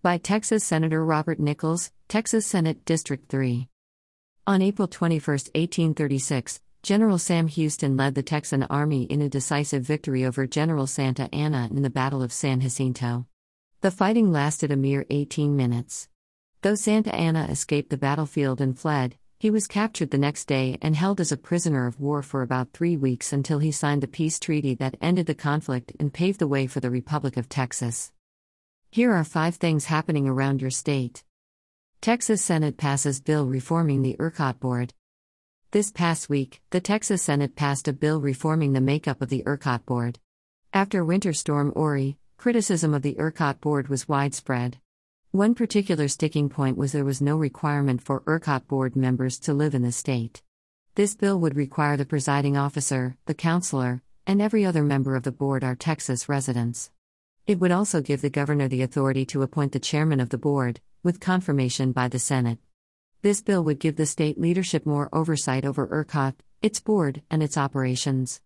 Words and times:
By 0.00 0.16
Texas 0.16 0.62
Senator 0.62 1.04
Robert 1.04 1.40
Nichols, 1.40 1.90
Texas 2.06 2.46
Senate 2.46 2.84
District 2.84 3.28
3. 3.28 3.66
On 4.46 4.62
April 4.62 4.86
21, 4.86 5.20
1836, 5.26 6.60
General 6.84 7.18
Sam 7.18 7.48
Houston 7.48 7.96
led 7.96 8.14
the 8.14 8.22
Texan 8.22 8.62
army 8.62 9.02
in 9.02 9.20
a 9.20 9.28
decisive 9.28 9.82
victory 9.82 10.24
over 10.24 10.46
General 10.46 10.86
Santa 10.86 11.28
Anna 11.34 11.68
in 11.72 11.82
the 11.82 11.90
Battle 11.90 12.22
of 12.22 12.32
San 12.32 12.60
Jacinto. 12.60 13.26
The 13.80 13.90
fighting 13.90 14.30
lasted 14.30 14.70
a 14.70 14.76
mere 14.76 15.04
18 15.10 15.56
minutes. 15.56 16.08
Though 16.62 16.76
Santa 16.76 17.12
Anna 17.12 17.48
escaped 17.50 17.90
the 17.90 17.96
battlefield 17.96 18.60
and 18.60 18.78
fled, 18.78 19.16
he 19.40 19.50
was 19.50 19.66
captured 19.66 20.12
the 20.12 20.16
next 20.16 20.44
day 20.44 20.78
and 20.80 20.94
held 20.94 21.20
as 21.20 21.32
a 21.32 21.36
prisoner 21.36 21.88
of 21.88 21.98
war 21.98 22.22
for 22.22 22.42
about 22.42 22.72
three 22.72 22.96
weeks 22.96 23.32
until 23.32 23.58
he 23.58 23.72
signed 23.72 24.04
the 24.04 24.06
peace 24.06 24.38
treaty 24.38 24.76
that 24.76 24.96
ended 25.02 25.26
the 25.26 25.34
conflict 25.34 25.90
and 25.98 26.14
paved 26.14 26.38
the 26.38 26.46
way 26.46 26.68
for 26.68 26.78
the 26.78 26.88
Republic 26.88 27.36
of 27.36 27.48
Texas. 27.48 28.12
Here 28.90 29.12
are 29.12 29.22
five 29.22 29.56
things 29.56 29.84
happening 29.84 30.26
around 30.26 30.62
your 30.62 30.70
state. 30.70 31.22
Texas 32.00 32.42
Senate 32.42 32.78
passes 32.78 33.20
bill 33.20 33.46
reforming 33.46 34.00
the 34.00 34.16
ERCOT 34.18 34.60
board. 34.60 34.94
This 35.72 35.90
past 35.90 36.30
week, 36.30 36.62
the 36.70 36.80
Texas 36.80 37.20
Senate 37.20 37.54
passed 37.54 37.86
a 37.86 37.92
bill 37.92 38.18
reforming 38.18 38.72
the 38.72 38.80
makeup 38.80 39.20
of 39.20 39.28
the 39.28 39.42
ERCOT 39.44 39.84
board. 39.84 40.18
After 40.72 41.04
Winter 41.04 41.34
Storm 41.34 41.70
Uri, 41.76 42.16
criticism 42.38 42.94
of 42.94 43.02
the 43.02 43.16
ERCOT 43.18 43.60
board 43.60 43.88
was 43.88 44.08
widespread. 44.08 44.78
One 45.32 45.54
particular 45.54 46.08
sticking 46.08 46.48
point 46.48 46.78
was 46.78 46.92
there 46.92 47.04
was 47.04 47.20
no 47.20 47.36
requirement 47.36 48.00
for 48.00 48.22
ERCOT 48.22 48.66
board 48.68 48.96
members 48.96 49.38
to 49.40 49.52
live 49.52 49.74
in 49.74 49.82
the 49.82 49.92
state. 49.92 50.42
This 50.94 51.14
bill 51.14 51.38
would 51.40 51.56
require 51.56 51.98
the 51.98 52.06
presiding 52.06 52.56
officer, 52.56 53.18
the 53.26 53.34
counselor, 53.34 54.00
and 54.26 54.40
every 54.40 54.64
other 54.64 54.82
member 54.82 55.14
of 55.14 55.24
the 55.24 55.30
board 55.30 55.62
are 55.62 55.76
Texas 55.76 56.26
residents. 56.26 56.90
It 57.48 57.60
would 57.60 57.72
also 57.72 58.02
give 58.02 58.20
the 58.20 58.28
governor 58.28 58.68
the 58.68 58.82
authority 58.82 59.24
to 59.24 59.40
appoint 59.40 59.72
the 59.72 59.80
chairman 59.80 60.20
of 60.20 60.28
the 60.28 60.36
board, 60.36 60.82
with 61.02 61.18
confirmation 61.18 61.92
by 61.92 62.08
the 62.08 62.18
Senate. 62.18 62.58
This 63.22 63.40
bill 63.40 63.64
would 63.64 63.80
give 63.80 63.96
the 63.96 64.04
state 64.04 64.38
leadership 64.38 64.84
more 64.84 65.08
oversight 65.14 65.64
over 65.64 65.86
ERCOT, 65.86 66.34
its 66.60 66.78
board, 66.78 67.22
and 67.30 67.42
its 67.42 67.56
operations. 67.56 68.42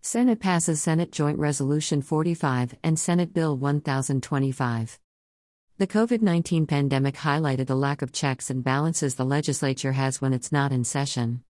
Senate 0.00 0.38
passes 0.38 0.80
Senate 0.80 1.10
Joint 1.10 1.40
Resolution 1.40 2.02
45 2.02 2.76
and 2.84 3.00
Senate 3.00 3.34
Bill 3.34 3.56
1025. 3.56 5.00
The 5.78 5.86
COVID 5.88 6.22
19 6.22 6.66
pandemic 6.66 7.16
highlighted 7.16 7.66
the 7.66 7.74
lack 7.74 8.00
of 8.00 8.12
checks 8.12 8.48
and 8.48 8.62
balances 8.62 9.16
the 9.16 9.24
legislature 9.24 9.92
has 9.92 10.20
when 10.20 10.32
it's 10.32 10.52
not 10.52 10.70
in 10.70 10.84
session. 10.84 11.42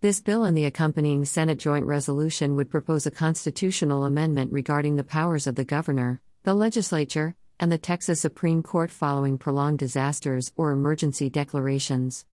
This 0.00 0.20
bill 0.20 0.42
and 0.42 0.54
the 0.54 0.66
accompanying 0.66 1.24
Senate 1.24 1.58
joint 1.58 1.86
resolution 1.86 2.56
would 2.56 2.68
propose 2.68 3.06
a 3.06 3.12
constitutional 3.12 4.04
amendment 4.04 4.52
regarding 4.52 4.96
the 4.96 5.04
powers 5.04 5.46
of 5.46 5.54
the 5.54 5.64
governor, 5.64 6.20
the 6.44 6.52
legislature, 6.52 7.34
and 7.58 7.72
the 7.72 7.78
Texas 7.78 8.20
Supreme 8.20 8.62
Court 8.62 8.90
following 8.90 9.38
prolonged 9.38 9.78
disasters 9.78 10.52
or 10.56 10.72
emergency 10.72 11.30
declarations. 11.30 12.26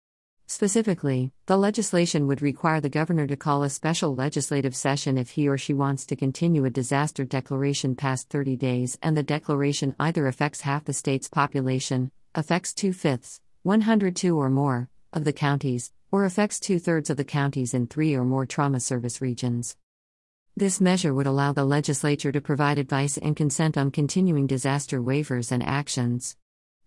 Specifically, 0.47 1.31
the 1.45 1.55
legislation 1.55 2.27
would 2.27 2.41
require 2.41 2.81
the 2.81 2.89
governor 2.89 3.25
to 3.25 3.37
call 3.37 3.63
a 3.63 3.69
special 3.69 4.13
legislative 4.13 4.75
session 4.75 5.17
if 5.17 5.29
he 5.29 5.47
or 5.47 5.57
she 5.57 5.73
wants 5.73 6.05
to 6.07 6.17
continue 6.17 6.65
a 6.65 6.69
disaster 6.69 7.23
declaration 7.23 7.95
past 7.95 8.29
30 8.29 8.57
days 8.57 8.97
and 9.01 9.15
the 9.15 9.23
declaration 9.23 9.95
either 9.97 10.27
affects 10.27 10.59
half 10.59 10.83
the 10.83 10.91
state's 10.91 11.29
population, 11.29 12.11
affects 12.35 12.73
two 12.73 12.91
fifths, 12.91 13.39
102 13.63 14.37
or 14.37 14.49
more, 14.49 14.89
of 15.13 15.23
the 15.23 15.31
counties, 15.31 15.93
or 16.11 16.25
affects 16.25 16.59
two 16.59 16.79
thirds 16.79 17.09
of 17.09 17.15
the 17.15 17.23
counties 17.23 17.73
in 17.73 17.87
three 17.87 18.13
or 18.13 18.25
more 18.25 18.45
trauma 18.45 18.81
service 18.81 19.21
regions. 19.21 19.77
This 20.57 20.81
measure 20.81 21.13
would 21.13 21.27
allow 21.27 21.53
the 21.53 21.63
legislature 21.63 22.31
to 22.31 22.41
provide 22.41 22.77
advice 22.77 23.17
and 23.17 23.35
consent 23.35 23.77
on 23.77 23.89
continuing 23.89 24.47
disaster 24.47 25.01
waivers 25.01 25.51
and 25.51 25.63
actions. 25.63 26.35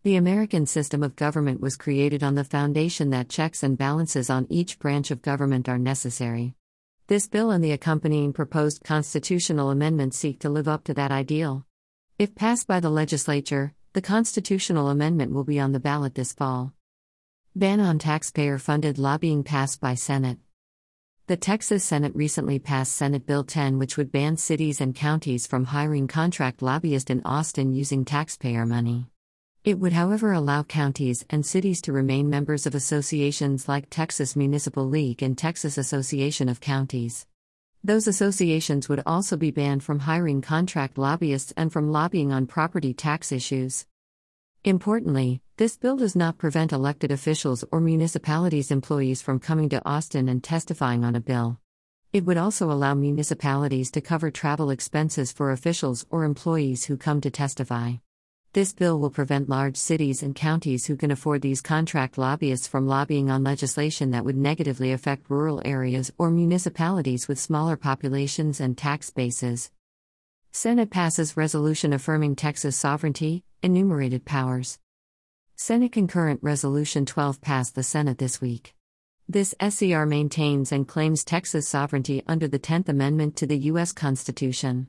The 0.03 0.17
American 0.17 0.67
system 0.67 1.03
of 1.03 1.17
government 1.17 1.63
was 1.63 1.79
created 1.79 2.23
on 2.23 2.35
the 2.35 2.45
foundation 2.45 3.09
that 3.11 3.31
checks 3.31 3.63
and 3.63 3.79
balances 3.79 4.29
on 4.29 4.47
each 4.51 4.79
branch 4.79 5.11
of 5.11 5.23
government 5.23 5.67
are 5.67 5.79
necessary. 5.79 6.55
This 7.07 7.27
bill 7.27 7.51
and 7.51 7.65
the 7.65 7.73
accompanying 7.73 8.35
proposed 8.35 8.85
constitutional 8.85 9.71
amendment 9.71 10.13
seek 10.13 10.41
to 10.41 10.51
live 10.51 10.69
up 10.69 10.85
to 10.85 10.95
that 10.95 11.11
ideal. 11.11 11.65
If 12.19 12.35
passed 12.35 12.67
by 12.67 12.81
the 12.81 12.91
legislature, 12.91 13.73
the 13.95 14.03
constitutional 14.03 14.91
amendment 14.91 15.33
will 15.33 15.45
be 15.45 15.59
on 15.59 15.73
the 15.73 15.81
ballot 15.81 16.15
this 16.15 16.35
fall. 16.35 16.75
Ban 17.57 17.81
on 17.81 17.99
taxpayer 17.99 18.59
funded 18.59 18.99
lobbying 18.99 19.43
passed 19.43 19.81
by 19.81 19.95
Senate. 19.95 20.39
The 21.27 21.39
Texas 21.39 21.83
Senate 21.83 22.15
recently 22.15 22.59
passed 22.59 22.93
Senate 22.93 23.25
Bill 23.25 23.45
10, 23.45 23.79
which 23.79 23.97
would 23.97 24.13
ban 24.13 24.37
cities 24.37 24.79
and 24.83 24.95
counties 24.95 25.47
from 25.47 25.65
hiring 25.65 26.07
contract 26.07 26.61
lobbyists 26.61 27.11
in 27.11 27.23
Austin 27.25 27.73
using 27.73 28.05
taxpayer 28.05 28.67
money. 28.67 29.07
It 29.65 29.79
would, 29.79 29.95
however, 29.95 30.35
allow 30.35 30.65
counties 30.65 31.25
and 31.31 31.47
cities 31.47 31.81
to 31.83 31.95
remain 31.95 32.29
members 32.29 32.67
of 32.67 32.75
associations 32.75 33.67
like 33.67 33.89
Texas 33.89 34.37
Municipal 34.37 34.85
League 34.87 35.23
and 35.23 35.39
Texas 35.39 35.79
Association 35.79 36.51
of 36.51 36.61
Counties. 36.61 37.27
Those 37.83 38.07
associations 38.07 38.91
would 38.91 39.03
also 39.07 39.39
be 39.39 39.51
banned 39.51 39.83
from 39.83 40.01
hiring 40.01 40.43
contract 40.43 40.99
lobbyists 40.99 41.55
and 41.57 41.73
from 41.73 41.91
lobbying 41.91 42.33
on 42.33 42.47
property 42.47 42.93
tax 42.93 43.33
issues. 43.33 43.87
Importantly, 44.67 45.43
this 45.59 45.77
bill 45.77 45.99
does 45.99 46.17
not 46.17 46.39
prevent 46.39 46.73
elected 46.73 47.13
officials 47.13 47.67
or 47.71 47.81
municipalities' 47.81 48.71
employees 48.71 49.21
from 49.21 49.39
coming 49.39 49.69
to 49.69 49.87
Austin 49.87 50.27
and 50.27 50.43
testifying 50.43 51.05
on 51.05 51.15
a 51.15 51.21
bill. 51.21 51.59
It 52.15 52.25
would 52.25 52.39
also 52.39 52.71
allow 52.73 52.95
municipalities 52.95 53.91
to 53.91 54.01
cover 54.01 54.31
travel 54.31 54.71
expenses 54.71 55.33
for 55.33 55.51
officials 55.51 56.07
or 56.09 56.25
employees 56.25 56.87
who 56.87 56.97
come 56.97 57.21
to 57.21 57.31
testify. 57.31 57.97
This 58.55 58.73
bill 58.73 58.99
will 58.99 59.11
prevent 59.11 59.51
large 59.51 59.77
cities 59.77 60.23
and 60.23 60.35
counties 60.35 60.87
who 60.87 60.97
can 60.97 61.11
afford 61.11 61.43
these 61.43 61.61
contract 61.61 62.17
lobbyists 62.17 62.67
from 62.67 62.87
lobbying 62.87 63.31
on 63.31 63.45
legislation 63.45 64.13
that 64.13 64.25
would 64.25 64.39
negatively 64.39 64.93
affect 64.93 65.29
rural 65.29 65.61
areas 65.67 66.11
or 66.17 66.31
municipalities 66.31 67.29
with 67.29 67.39
smaller 67.39 67.77
populations 67.77 68.61
and 68.61 68.79
tax 68.79 69.11
bases. 69.11 69.71
Senate 70.57 70.89
passes 70.89 71.37
resolution 71.37 71.93
affirming 71.93 72.37
Texas 72.37 72.77
sovereignty, 72.77 73.43
enumerated 73.61 74.25
powers. 74.25 74.79
Senate 75.57 75.91
Concurrent 75.91 76.39
Resolution 76.45 77.05
12 77.05 77.41
passed 77.41 77.75
the 77.75 77.83
Senate 77.83 78.19
this 78.19 78.41
week. 78.41 78.73
This 79.29 79.53
SCR 79.61 80.05
maintains 80.05 80.71
and 80.71 80.87
claims 80.87 81.25
Texas 81.25 81.67
sovereignty 81.67 82.23
under 82.29 82.47
the 82.47 82.61
10th 82.61 82.89
Amendment 82.89 83.35
to 83.39 83.49
the 83.49 83.59
U.S. 83.73 83.91
Constitution. 83.91 84.87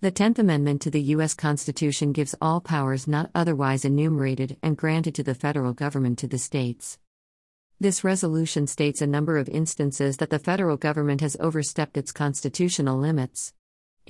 The 0.00 0.12
Tenth 0.12 0.38
Amendment 0.38 0.80
to 0.82 0.92
the 0.92 1.02
U.S. 1.02 1.34
Constitution 1.34 2.12
gives 2.12 2.36
all 2.40 2.60
powers 2.60 3.08
not 3.08 3.32
otherwise 3.34 3.84
enumerated 3.84 4.58
and 4.62 4.76
granted 4.76 5.16
to 5.16 5.24
the 5.24 5.34
federal 5.34 5.72
government 5.72 6.20
to 6.20 6.28
the 6.28 6.38
states. 6.38 7.00
This 7.80 8.04
resolution 8.04 8.68
states 8.68 9.02
a 9.02 9.08
number 9.08 9.38
of 9.38 9.48
instances 9.48 10.18
that 10.18 10.30
the 10.30 10.38
federal 10.38 10.76
government 10.76 11.20
has 11.20 11.36
overstepped 11.40 11.96
its 11.96 12.12
constitutional 12.12 12.96
limits. 12.96 13.52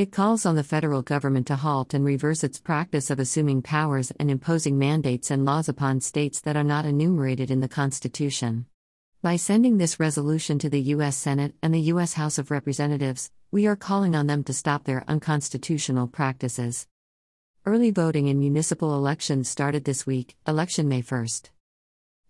It 0.00 0.12
calls 0.12 0.46
on 0.46 0.56
the 0.56 0.64
federal 0.64 1.02
government 1.02 1.46
to 1.48 1.56
halt 1.56 1.92
and 1.92 2.02
reverse 2.02 2.42
its 2.42 2.58
practice 2.58 3.10
of 3.10 3.18
assuming 3.18 3.60
powers 3.60 4.10
and 4.12 4.30
imposing 4.30 4.78
mandates 4.78 5.30
and 5.30 5.44
laws 5.44 5.68
upon 5.68 6.00
states 6.00 6.40
that 6.40 6.56
are 6.56 6.64
not 6.64 6.86
enumerated 6.86 7.50
in 7.50 7.60
the 7.60 7.68
Constitution. 7.68 8.64
By 9.20 9.36
sending 9.36 9.76
this 9.76 10.00
resolution 10.00 10.58
to 10.60 10.70
the 10.70 10.80
U.S. 10.94 11.18
Senate 11.18 11.54
and 11.62 11.74
the 11.74 11.92
U.S. 11.92 12.14
House 12.14 12.38
of 12.38 12.50
Representatives, 12.50 13.30
we 13.50 13.66
are 13.66 13.76
calling 13.76 14.16
on 14.16 14.26
them 14.26 14.42
to 14.44 14.54
stop 14.54 14.84
their 14.84 15.04
unconstitutional 15.06 16.06
practices. 16.06 16.86
Early 17.66 17.90
voting 17.90 18.26
in 18.26 18.38
municipal 18.38 18.94
elections 18.94 19.50
started 19.50 19.84
this 19.84 20.06
week, 20.06 20.34
election 20.46 20.88
May 20.88 21.02
1st. 21.02 21.50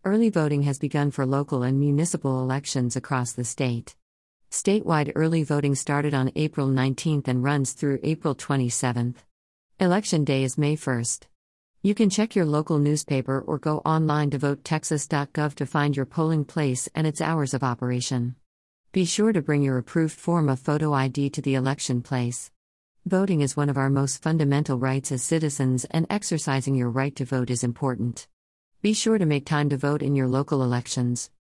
Early 0.05 0.29
voting 0.29 0.63
has 0.63 0.81
begun 0.81 1.13
for 1.13 1.25
local 1.25 1.63
and 1.63 1.79
municipal 1.79 2.43
elections 2.43 2.97
across 2.97 3.31
the 3.31 3.45
state. 3.45 3.95
Statewide 4.51 5.13
early 5.15 5.45
voting 5.45 5.77
started 5.77 6.13
on 6.13 6.33
April 6.35 6.67
19th 6.67 7.29
and 7.29 7.45
runs 7.45 7.73
through 7.73 8.01
April 8.03 8.35
27th. 8.35 9.15
Election 9.79 10.25
day 10.25 10.43
is 10.43 10.59
May 10.59 10.77
1st. 10.77 11.27
You 11.83 11.95
can 11.95 12.11
check 12.11 12.35
your 12.35 12.45
local 12.45 12.81
newspaper 12.81 13.41
or 13.41 13.59
go 13.59 13.79
online 13.85 14.31
to 14.31 14.41
votetexas.gov 14.41 15.55
to 15.55 15.67
find 15.67 15.97
your 15.97 16.05
polling 16.05 16.45
place 16.45 16.89
and 16.97 17.07
its 17.07 17.21
hours 17.21 17.55
of 17.55 17.63
operation. 17.63 18.35
Be 18.91 19.05
sure 19.05 19.33
to 19.33 19.41
bring 19.41 19.63
your 19.63 19.79
approved 19.79 20.19
form 20.19 20.49
of 20.49 20.59
photo 20.59 20.93
ID 20.95 21.31
to 21.31 21.41
the 21.41 21.55
election 21.55 22.03
place. 22.03 22.51
Voting 23.07 23.43
is 23.43 23.57
one 23.57 23.71
of 23.71 23.79
our 23.79 23.89
most 23.89 24.21
fundamental 24.21 24.79
rights 24.79 25.13
as 25.13 25.23
citizens, 25.23 25.85
and 25.93 26.07
exercising 26.11 26.75
your 26.75 26.91
right 26.91 27.15
to 27.15 27.25
vote 27.25 27.51
is 27.51 27.63
important. 27.63 28.27
Be 28.83 28.95
sure 28.95 29.17
to 29.17 29.27
make 29.27 29.47
time 29.47 29.69
to 29.69 29.77
vote 29.77 30.03
in 30.03 30.17
your 30.17 30.27
local 30.27 30.65
elections. 30.65 31.29